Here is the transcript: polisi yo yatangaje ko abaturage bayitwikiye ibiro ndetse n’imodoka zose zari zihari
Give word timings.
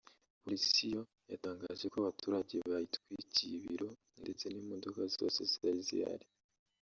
polisi 0.41 0.83
yo 0.95 1.01
yatangaje 1.31 1.85
ko 1.93 1.97
abaturage 2.03 2.55
bayitwikiye 2.69 3.53
ibiro 3.65 3.89
ndetse 4.21 4.45
n’imodoka 4.49 5.01
zose 5.15 5.39
zari 5.53 5.81
zihari 5.89 6.27